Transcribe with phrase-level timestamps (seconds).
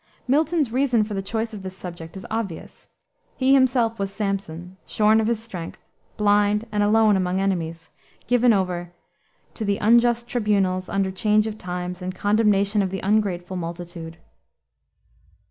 [0.27, 2.87] Milton's reason for the choice of this subject is obvious.
[3.37, 5.77] He himself was Samson, shorn of his strength,
[6.17, 7.91] blind, and alone among enemies;
[8.25, 8.93] given over
[9.53, 14.17] "to the unjust tribunals, under change of times, And condemnation of the ungrateful multitude."